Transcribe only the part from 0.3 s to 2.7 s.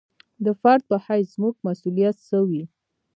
د فرد په حیث زموږ مسوولیت څه وي.